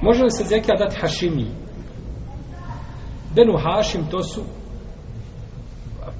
[0.00, 1.46] Može li se zekija dati Hašimi?
[3.34, 4.42] Benu Hašim to su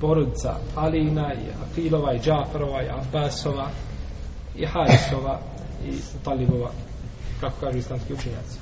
[0.01, 3.69] porodica Alina i Afilova i Džafarova i Abbasova
[4.57, 5.41] i Harisova
[5.87, 5.93] i
[6.25, 6.71] Talibova
[7.41, 8.59] kako kažu islamski učenjaci.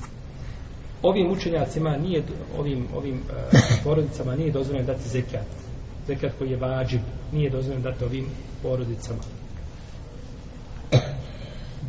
[1.03, 2.23] Ovim učenjacima nije
[2.59, 5.45] ovim, ovim uh, porodicama nije dozvoljeno dati zekat
[6.07, 7.01] zekat koji je vađib
[7.31, 8.25] nije dozvoljeno dati ovim
[8.63, 9.19] porodicama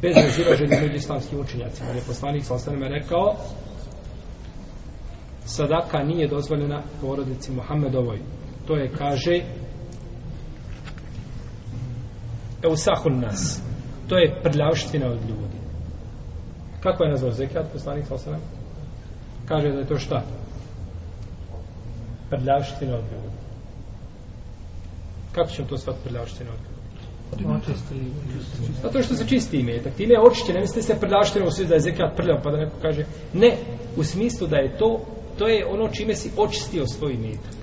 [0.03, 1.91] bez razilaženja među islamskim učenjacima.
[1.91, 3.37] Je poslanik sa ostanima rekao
[5.45, 8.19] sadaka nije dozvoljena porodici Muhammedovoj.
[8.66, 9.41] To je kaže
[12.62, 13.62] Eusahun nas.
[14.09, 15.60] To je prljavština od ljudi.
[16.80, 18.60] Kako je nazvao zekat poslanik sa ostanima
[19.51, 20.23] kaže da je to šta?
[22.30, 23.37] Prljavština od ljudi.
[25.32, 26.90] Kako ćemo to shvatiti prljavština od ljudi?
[28.83, 29.95] Zato što se čisti imetak.
[29.95, 32.77] Time je očišćen, ne mislite se prljavštino u da je zekat prljav, pa da neko
[32.83, 33.57] kaže, ne,
[33.97, 35.01] u smislu da je to,
[35.38, 37.54] to je ono čime si očistio svoj imetak.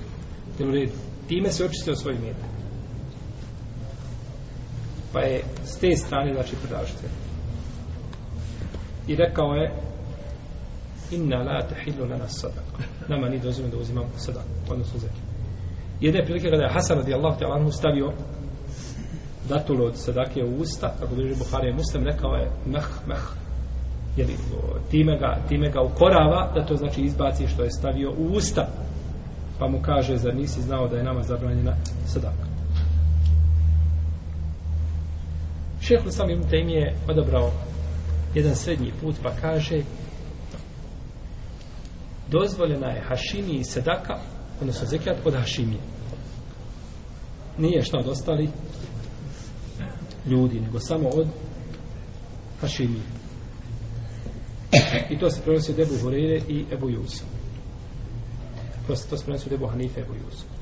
[0.60, 0.92] Jel u redu?
[1.28, 2.50] Time se očistio svoj imetak.
[5.14, 7.10] Pa je s te strane, znači, prljavštino.
[9.08, 9.72] I rekao je,
[11.12, 12.84] inna la tahillu lana sadaqa.
[13.08, 15.18] Nama ni dozvoljeno da uzimamo sadak, odnosno zekat.
[16.02, 18.14] Jedne prilike kada je Hasan radijallahu ta'ala anhu stavio
[19.50, 23.24] datulu od sadake u usta, kako drži Buharija Muslim, rekao je meh, meh,
[24.18, 24.36] jeli,
[24.92, 28.68] time ga, time ga ukorava, da to znači izbaci što je stavio u usta.
[29.60, 31.76] Pa mu kaže, zar nisi znao da je nama zabranjena
[32.06, 32.48] sadaka.
[35.82, 37.52] Šehr Lusam im Taymi je odabrao
[38.34, 39.82] jedan srednji put, pa kaže
[42.30, 44.20] dozvoljena je hašimi i sadaka,
[44.62, 45.80] odnosno zekijat od hašimije.
[47.58, 48.50] Nije šta od ostali
[50.28, 51.28] ljudi, nego samo od
[52.62, 53.04] Hašimije.
[55.10, 57.24] I to se prenosi od Ebu Horeire i Ebu Jusa.
[58.88, 60.57] To se, to se prenosi od Ebu Hanife i Ebu Jusa.